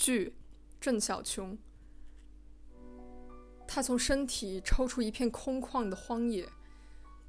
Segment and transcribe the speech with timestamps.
[0.00, 0.34] 剧
[0.80, 1.58] 郑小琼。
[3.68, 6.48] 他从身体抽出一片空旷的荒野，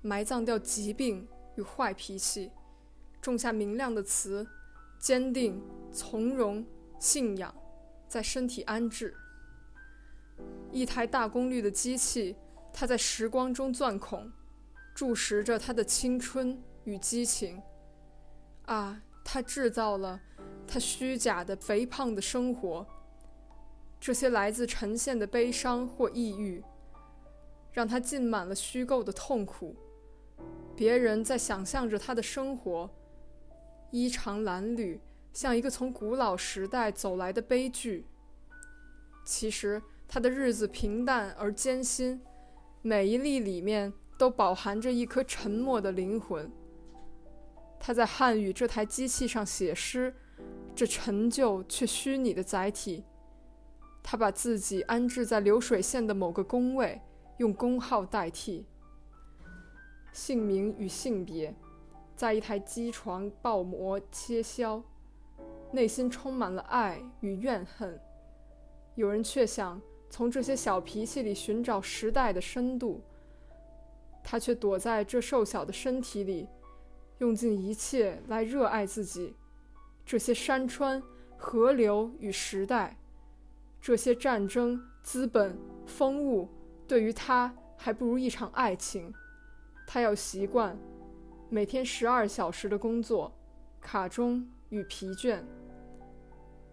[0.01, 2.49] 埋葬掉疾病与坏脾气，
[3.21, 4.47] 种下明亮的词，
[4.97, 5.61] 坚定、
[5.92, 6.65] 从容、
[6.97, 7.53] 信仰，
[8.07, 9.13] 在身体安置。
[10.71, 12.38] 一台大功率的机器，
[12.71, 14.31] 它在时光中钻孔，
[14.95, 17.61] 注视着他的青春与激情。
[18.63, 20.21] 啊，他制造了
[20.71, 22.87] 他虚假的肥胖的生活。
[23.99, 26.63] 这些来自呈现的悲伤或抑郁，
[27.73, 29.75] 让他浸满了虚构的痛苦。
[30.73, 32.90] 别人在想象着他的生活，
[33.91, 34.98] 衣长褴褛，
[35.34, 38.08] 像一个从古老时代走来的悲剧。
[39.26, 42.22] 其实他的日子平淡而艰辛，
[42.82, 46.49] 每一粒里面都饱含着一颗沉默的灵魂。
[47.77, 50.16] 他在汉语这台机器上写诗，
[50.81, 53.03] 这陈旧却虚拟的载体。
[54.02, 56.99] 他把自己安置在流水线的某个工位，
[57.38, 58.65] 用工号代替。
[60.12, 61.54] 姓名与性别，
[62.15, 64.83] 在一台机床爆磨切削，
[65.71, 68.01] 内心充满了爱与怨恨。
[68.95, 69.79] 有人却想
[70.09, 72.99] 从这些小脾气里寻找时代的深度，
[74.23, 76.47] 他却躲在这瘦小的身体里，
[77.19, 79.35] 用尽一切来热爱自己。
[80.11, 81.01] 这些山川、
[81.37, 82.97] 河流与时代。
[83.79, 86.49] 这些战争、资本、风物，
[86.85, 89.13] 对于他还不如一场爱情。
[89.87, 90.77] 他要习惯
[91.49, 93.31] 每天十二小时的工作，
[93.79, 95.39] 卡中与疲倦，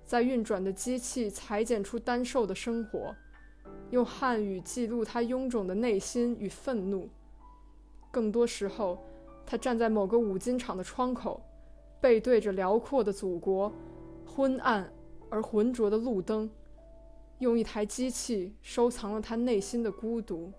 [0.04, 3.14] 在运转的机器裁剪出单瘦的生活，
[3.92, 7.08] 用汉语记录他臃肿的内心与愤怒。
[8.10, 9.00] 更多时候，
[9.46, 11.40] 他站在某个五金厂的窗口，
[12.00, 13.72] 背对着辽阔的祖国，
[14.24, 14.92] 昏暗
[15.30, 16.50] 而浑浊的路灯。
[17.38, 20.52] 用一台机器收藏了他内心的孤独。